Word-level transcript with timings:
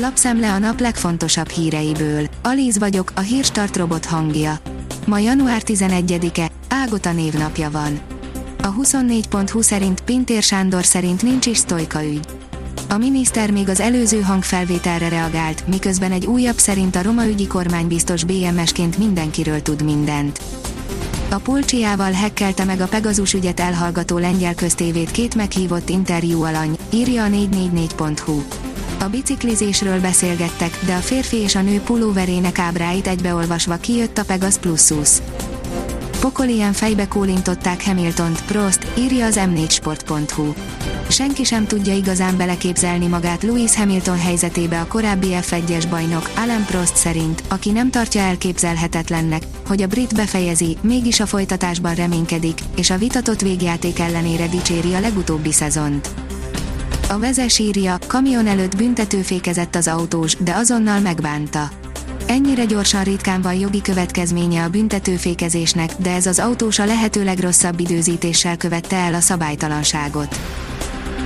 Lapszemle 0.00 0.52
a 0.52 0.58
nap 0.58 0.80
legfontosabb 0.80 1.48
híreiből. 1.48 2.26
Alíz 2.42 2.78
vagyok, 2.78 3.12
a 3.14 3.20
hírstart 3.20 3.76
robot 3.76 4.04
hangja. 4.04 4.58
Ma 5.06 5.18
január 5.18 5.62
11-e, 5.64 6.50
Ágota 6.68 7.12
névnapja 7.12 7.70
van. 7.70 8.00
A 8.62 8.74
24.20 8.74 9.62
szerint 9.62 10.00
Pintér 10.00 10.42
Sándor 10.42 10.84
szerint 10.84 11.22
nincs 11.22 11.46
is 11.46 11.56
sztojka 11.56 12.04
ügy. 12.04 12.26
A 12.88 12.96
miniszter 12.96 13.50
még 13.50 13.68
az 13.68 13.80
előző 13.80 14.20
hangfelvételre 14.20 15.08
reagált, 15.08 15.66
miközben 15.66 16.12
egy 16.12 16.26
újabb 16.26 16.58
szerint 16.58 16.96
a 16.96 17.02
roma 17.02 17.26
ügyi 17.26 17.46
kormánybiztos 17.46 18.24
BMS-ként 18.24 18.98
mindenkiről 18.98 19.62
tud 19.62 19.82
mindent. 19.82 20.40
A 21.30 21.36
pulcsiával 21.36 22.12
hekkelte 22.12 22.64
meg 22.64 22.80
a 22.80 22.88
Pegazus 22.88 23.34
ügyet 23.34 23.60
elhallgató 23.60 24.18
lengyel 24.18 24.54
köztévét 24.54 25.10
két 25.10 25.34
meghívott 25.34 25.88
interjú 25.88 26.42
alany, 26.42 26.76
írja 26.90 27.24
a 27.24 27.28
444.hu. 27.28 28.67
A 29.00 29.08
biciklizésről 29.08 30.00
beszélgettek, 30.00 30.78
de 30.86 30.94
a 30.94 30.98
férfi 31.00 31.36
és 31.36 31.54
a 31.54 31.62
nő 31.62 31.80
pulóverének 31.80 32.58
ábráit 32.58 33.06
egybeolvasva 33.06 33.76
kijött 33.76 34.18
a 34.18 34.24
Pegas 34.24 34.56
Plusus. 34.56 35.08
Pokolian 36.20 36.72
fejbe 36.72 37.08
kólintották 37.08 37.84
Hamiltont, 37.84 38.44
Prost, 38.44 38.86
írja 38.98 39.26
az 39.26 39.40
m4sport.hu. 39.40 40.52
Senki 41.08 41.44
sem 41.44 41.66
tudja 41.66 41.94
igazán 41.94 42.36
beleképzelni 42.36 43.06
magát 43.06 43.42
Lewis 43.42 43.76
Hamilton 43.76 44.18
helyzetébe 44.18 44.80
a 44.80 44.86
korábbi 44.86 45.28
F1-es 45.30 45.84
bajnok, 45.90 46.30
Alan 46.36 46.64
Prost 46.64 46.96
szerint, 46.96 47.42
aki 47.48 47.70
nem 47.70 47.90
tartja 47.90 48.20
elképzelhetetlennek, 48.20 49.42
hogy 49.66 49.82
a 49.82 49.86
brit 49.86 50.14
befejezi, 50.14 50.76
mégis 50.82 51.20
a 51.20 51.26
folytatásban 51.26 51.94
reménykedik, 51.94 52.58
és 52.76 52.90
a 52.90 52.98
vitatott 52.98 53.40
végjáték 53.40 53.98
ellenére 53.98 54.46
dicséri 54.46 54.94
a 54.94 55.00
legutóbbi 55.00 55.52
szezont. 55.52 56.08
A 57.10 57.18
vezes 57.18 57.58
írja, 57.58 57.98
kamion 58.06 58.46
előtt 58.46 58.76
büntetőfékezett 58.76 59.74
az 59.74 59.88
autós, 59.88 60.36
de 60.36 60.54
azonnal 60.54 61.00
megbánta. 61.00 61.70
Ennyire 62.26 62.64
gyorsan 62.64 63.04
ritkán 63.04 63.42
van 63.42 63.54
jogi 63.54 63.82
következménye 63.82 64.62
a 64.62 64.68
büntetőfékezésnek, 64.68 65.90
de 65.96 66.14
ez 66.14 66.26
az 66.26 66.38
autós 66.38 66.78
a 66.78 66.84
lehető 66.84 67.24
legrosszabb 67.24 67.80
időzítéssel 67.80 68.56
követte 68.56 68.96
el 68.96 69.14
a 69.14 69.20
szabálytalanságot. 69.20 70.40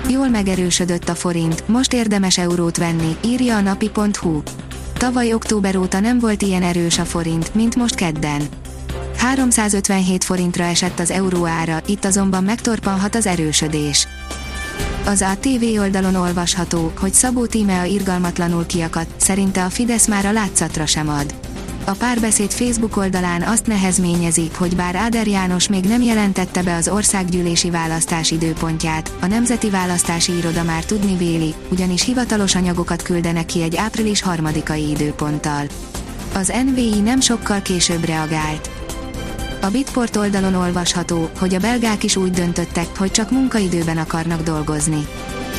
Jól 0.09 0.29
megerősödött 0.29 1.09
a 1.09 1.15
forint, 1.15 1.69
most 1.69 1.93
érdemes 1.93 2.39
eurót 2.39 2.77
venni, 2.77 3.17
írja 3.25 3.57
a 3.57 3.61
napi.hu. 3.61 4.43
Tavaly 4.93 5.33
október 5.33 5.77
óta 5.77 6.01
nem 6.01 6.19
volt 6.19 6.43
ilyen 6.43 6.63
erős 6.63 6.99
a 6.99 7.05
forint, 7.05 7.55
mint 7.55 7.77
most 7.77 7.95
kedden. 7.95 8.43
357 9.17 10.25
forintra 10.25 10.65
esett 10.65 10.99
az 10.99 11.11
euró 11.11 11.47
ára, 11.47 11.81
itt 11.87 12.05
azonban 12.05 12.45
megtorpanhat 12.45 13.15
az 13.15 13.27
erősödés. 13.27 14.07
Az 15.05 15.23
ATV 15.23 15.81
oldalon 15.81 16.15
olvasható, 16.15 16.93
hogy 17.01 17.15
Szabó 17.15 17.47
Tímea 17.47 17.85
irgalmatlanul 17.85 18.67
kiakadt, 18.67 19.21
szerinte 19.21 19.65
a 19.65 19.71
Fidesz 19.71 20.07
már 20.07 20.27
a 20.27 20.33
látszatra 20.33 20.87
sem 20.87 21.09
ad. 21.09 21.35
A 21.85 21.91
párbeszéd 21.91 22.51
Facebook 22.51 22.97
oldalán 22.97 23.43
azt 23.43 23.67
nehezményezi, 23.67 24.51
hogy 24.57 24.77
bár 24.77 24.97
Áder 24.97 25.27
János 25.27 25.69
még 25.69 25.85
nem 25.85 26.03
jelentette 26.03 26.63
be 26.63 26.75
az 26.75 26.89
országgyűlési 26.89 27.71
választás 27.71 28.31
időpontját, 28.31 29.13
a 29.21 29.27
Nemzeti 29.27 29.71
Választási 29.71 30.37
Iroda 30.37 30.63
már 30.63 30.85
tudni 30.85 31.17
véli, 31.17 31.55
ugyanis 31.71 32.05
hivatalos 32.05 32.55
anyagokat 32.55 33.03
küldenek 33.03 33.47
ki 33.47 33.63
egy 33.63 33.77
április 33.77 34.23
harmadikai 34.23 34.89
időponttal. 34.89 35.67
Az 36.35 36.53
NVI 36.67 37.01
nem 37.01 37.21
sokkal 37.21 37.63
később 37.63 38.05
reagált. 38.05 38.82
A 39.65 39.71
Bitport 39.71 40.17
oldalon 40.17 40.55
olvasható, 40.55 41.31
hogy 41.39 41.55
a 41.55 41.59
belgák 41.59 42.05
is 42.05 42.17
úgy 42.17 42.31
döntöttek, 42.31 42.97
hogy 42.97 43.11
csak 43.11 43.31
munkaidőben 43.31 43.99
akarnak 43.99 44.43
dolgozni. 44.43 45.07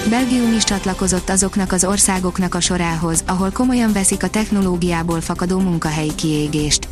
Belgium 0.09 0.53
is 0.53 0.63
csatlakozott 0.63 1.29
azoknak 1.29 1.71
az 1.71 1.85
országoknak 1.85 2.55
a 2.55 2.59
sorához, 2.59 3.23
ahol 3.27 3.49
komolyan 3.51 3.93
veszik 3.93 4.23
a 4.23 4.29
technológiából 4.29 5.21
fakadó 5.21 5.59
munkahelyi 5.59 6.15
kiégést. 6.15 6.87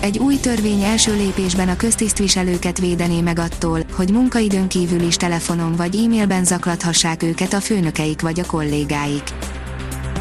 Egy 0.00 0.18
új 0.18 0.36
törvény 0.36 0.82
első 0.82 1.14
lépésben 1.16 1.68
a 1.68 1.76
köztisztviselőket 1.76 2.78
védené 2.78 3.20
meg 3.20 3.38
attól, 3.38 3.80
hogy 3.92 4.10
munkaidőn 4.10 4.68
kívül 4.68 5.00
is 5.00 5.16
telefonon 5.16 5.76
vagy 5.76 5.96
e-mailben 5.96 6.44
zaklathassák 6.44 7.22
őket 7.22 7.52
a 7.52 7.60
főnökeik 7.60 8.20
vagy 8.20 8.40
a 8.40 8.46
kollégáik. 8.46 9.22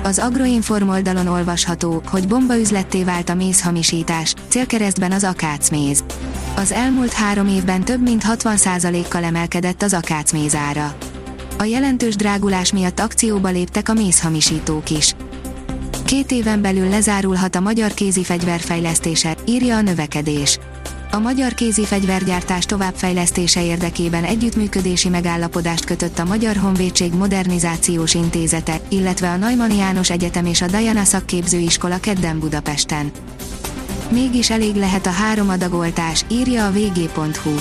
Az 0.04 0.20
Agroinform 0.20 0.90
oldalon 0.90 1.28
olvasható, 1.28 2.02
hogy 2.06 2.28
bombaüzletté 2.28 3.04
vált 3.04 3.30
a 3.30 3.34
mézhamisítás, 3.34 4.34
célkeresztben 4.48 5.12
az 5.12 5.24
akácméz. 5.24 6.04
Az 6.56 6.72
elmúlt 6.72 7.14
három 7.14 7.48
évben 7.48 7.84
több 7.84 8.02
mint 8.02 8.24
60%-kal 8.28 9.24
emelkedett 9.24 9.82
az 9.82 9.94
akácméz 9.94 10.56
ára. 10.56 10.96
A 11.58 11.64
jelentős 11.64 12.16
drágulás 12.16 12.72
miatt 12.72 13.00
akcióba 13.00 13.50
léptek 13.50 13.90
a 13.90 13.94
mézhamisítók 13.94 14.90
is. 14.90 15.16
Két 16.06 16.32
éven 16.32 16.62
belül 16.62 16.90
lezárulhat 16.90 17.56
a 17.56 17.60
magyar 17.60 17.94
kézi 17.94 18.24
fegyverfejlesztése, 18.24 19.36
írja 19.46 19.76
a 19.76 19.82
növekedés. 19.82 20.60
A 21.14 21.20
magyar 21.20 21.54
kézi 21.54 21.86
fegyvergyártás 21.86 22.66
továbbfejlesztése 22.66 23.64
érdekében 23.64 24.24
együttműködési 24.24 25.10
megállapodást 25.10 25.86
kötött 25.86 26.20
a 26.20 26.26
Magyar 26.26 26.56
Honvédség 26.56 27.14
Modernizációs 27.14 28.14
Intézete, 28.14 28.80
illetve 28.90 29.30
a 29.30 29.36
Neumann 29.36 29.72
János 29.72 30.10
Egyetem 30.10 30.46
és 30.46 30.62
a 30.62 30.68
Diana 30.68 31.04
Szakképzőiskola 31.04 32.00
kedden 32.00 32.40
Budapesten. 32.40 33.12
Mégis 34.10 34.50
elég 34.50 34.76
lehet 34.76 35.06
a 35.06 35.10
három 35.10 35.50
adagoltás, 35.50 36.26
írja 36.28 36.66
a 36.66 36.72
vg.hu. 36.72 37.56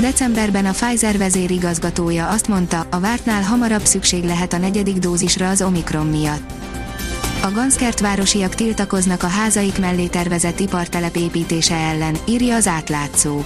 Decemberben 0.00 0.66
a 0.66 0.72
Pfizer 0.72 1.18
vezérigazgatója 1.18 2.28
azt 2.28 2.48
mondta, 2.48 2.86
a 2.90 3.00
vártnál 3.00 3.42
hamarabb 3.42 3.84
szükség 3.84 4.24
lehet 4.24 4.52
a 4.52 4.58
negyedik 4.58 4.96
dózisra 4.96 5.48
az 5.48 5.62
Omikron 5.62 6.06
miatt. 6.06 6.61
A 7.42 7.50
Ganszkert 7.50 8.00
városiak 8.00 8.54
tiltakoznak 8.54 9.22
a 9.22 9.26
házaik 9.26 9.78
mellé 9.78 10.06
tervezett 10.06 10.60
ipartelep 10.60 11.16
építése 11.16 11.74
ellen, 11.74 12.16
írja 12.28 12.54
az 12.54 12.66
átlátszó. 12.66 13.42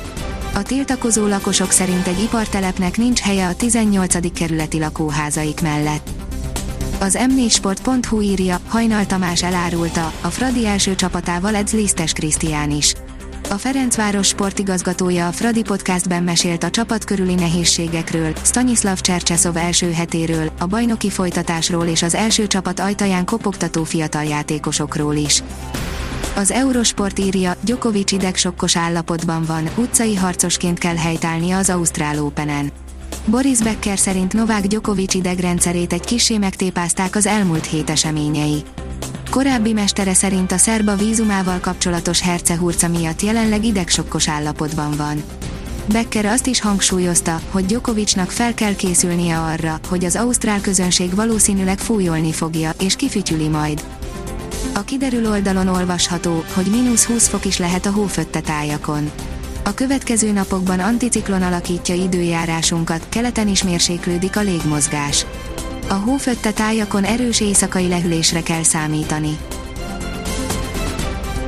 A 0.55 0.63
tiltakozó 0.63 1.27
lakosok 1.27 1.71
szerint 1.71 2.07
egy 2.07 2.23
ipartelepnek 2.23 2.97
nincs 2.97 3.21
helye 3.21 3.47
a 3.47 3.55
18. 3.55 4.33
kerületi 4.33 4.79
lakóházaik 4.79 5.61
mellett. 5.61 6.09
Az 7.01 7.19
m4sport.hu 7.21 8.21
írja, 8.21 8.61
Hajnal 8.69 9.07
Tamás 9.07 9.43
elárulta, 9.43 10.13
a 10.21 10.29
Fradi 10.29 10.67
első 10.67 10.95
csapatával 10.95 11.55
edz 11.55 11.73
Lisztes 11.73 12.13
Krisztián 12.13 12.71
is. 12.71 12.95
A 13.49 13.59
Ferencváros 13.59 14.27
sportigazgatója 14.27 15.27
a 15.27 15.33
Fradi 15.33 15.63
podcastben 15.63 16.23
mesélt 16.23 16.63
a 16.65 16.71
csapat 16.71 17.05
körüli 17.05 17.35
nehézségekről, 17.35 18.33
Stanislav 18.43 19.01
Csercseszov 19.01 19.57
első 19.57 19.93
hetéről, 19.93 20.51
a 20.59 20.67
bajnoki 20.67 21.11
folytatásról 21.11 21.87
és 21.87 22.03
az 22.03 22.15
első 22.15 22.47
csapat 22.47 22.81
ajtaján 22.81 23.25
kopogtató 23.25 23.85
fiatal 23.85 24.25
játékosokról 24.25 25.15
is. 25.15 25.43
Az 26.37 26.51
Eurosport 26.51 27.19
írja, 27.19 27.57
Djokovic 27.61 28.13
idegsokkos 28.13 28.77
állapotban 28.77 29.45
van, 29.45 29.71
utcai 29.77 30.15
harcosként 30.15 30.79
kell 30.79 30.97
helytállnia 30.97 31.57
az 31.57 31.71
Ausztrál 31.71 32.25
Openen. 32.25 32.71
Boris 33.25 33.59
Becker 33.59 33.99
szerint 33.99 34.33
Novák 34.33 34.67
Djokovic 34.67 35.15
idegrendszerét 35.15 35.93
egy 35.93 36.05
kisé 36.05 36.39
megtépázták 36.39 37.17
az 37.17 37.27
elmúlt 37.27 37.67
hét 37.67 37.91
eseményei. 37.91 38.63
Korábbi 39.37 39.73
mestere 39.73 40.15
szerint 40.15 40.53
a 40.53 40.57
szerba 40.57 40.95
vízumával 40.95 41.59
kapcsolatos 41.61 42.21
hercehurca 42.21 42.89
miatt 42.89 43.23
jelenleg 43.23 43.65
idegsokkos 43.65 44.29
állapotban 44.29 44.97
van. 44.97 45.23
Becker 45.93 46.25
azt 46.25 46.47
is 46.47 46.61
hangsúlyozta, 46.61 47.41
hogy 47.51 47.67
Djokovicnak 47.67 48.31
fel 48.31 48.55
kell 48.55 48.75
készülnie 48.75 49.39
arra, 49.39 49.79
hogy 49.89 50.05
az 50.05 50.17
ausztrál 50.17 50.61
közönség 50.61 51.15
valószínűleg 51.15 51.79
fújolni 51.79 52.33
fogja, 52.33 52.71
és 52.81 52.97
kifütyüli 52.97 53.49
majd. 53.49 53.85
A 54.75 54.81
kiderül 54.85 55.31
oldalon 55.31 55.69
olvasható, 55.69 56.45
hogy 56.55 56.67
mínusz 56.67 57.05
20 57.05 57.29
fok 57.29 57.45
is 57.45 57.59
lehet 57.59 57.87
a 57.87 57.93
hófötte 57.93 58.41
tájakon. 58.41 59.11
A 59.65 59.75
következő 59.75 60.33
napokban 60.33 60.81
anticiklon 60.81 61.43
alakítja 61.43 61.95
időjárásunkat, 61.95 63.07
keleten 63.09 63.49
is 63.49 63.63
mérséklődik 63.63 64.37
a 64.37 64.41
légmozgás. 64.41 65.27
A 65.89 65.95
hófötte 65.95 66.53
tájakon 66.53 67.05
erős 67.05 67.41
éjszakai 67.41 67.89
lehűlésre 67.89 68.43
kell 68.43 68.63
számítani. 68.63 69.39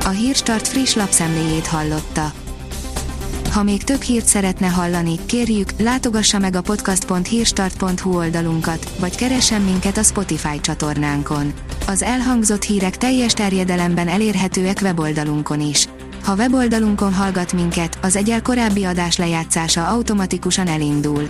A 0.05 0.09
Hírstart 0.09 0.67
friss 0.67 0.93
lapszemléjét 0.93 1.67
hallotta. 1.67 2.31
Ha 3.51 3.63
még 3.63 3.83
több 3.83 4.01
hírt 4.01 4.25
szeretne 4.25 4.67
hallani, 4.67 5.15
kérjük, 5.25 5.69
látogassa 5.79 6.39
meg 6.39 6.55
a 6.55 6.61
podcast.hírstart.hu 6.61 8.17
oldalunkat, 8.17 8.91
vagy 8.99 9.15
keressen 9.15 9.61
minket 9.61 9.97
a 9.97 10.03
Spotify 10.03 10.59
csatornánkon. 10.61 11.53
Az 11.87 12.01
elhangzott 12.01 12.63
hírek 12.63 12.97
teljes 12.97 13.33
terjedelemben 13.33 14.07
elérhetőek 14.07 14.79
weboldalunkon 14.81 15.61
is. 15.61 15.87
Ha 16.23 16.35
weboldalunkon 16.35 17.13
hallgat 17.13 17.53
minket, 17.53 17.97
az 18.01 18.15
egyel 18.15 18.41
korábbi 18.41 18.83
adás 18.83 19.17
lejátszása 19.17 19.87
automatikusan 19.87 20.67
elindul. 20.67 21.29